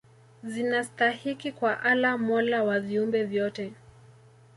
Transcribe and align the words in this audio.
zinastahiki 0.43 1.51
kwa 1.51 1.79
Allah 1.83 2.19
mola 2.19 2.63
wa 2.63 2.79
viumbe 2.79 3.23
vyote 3.23 3.73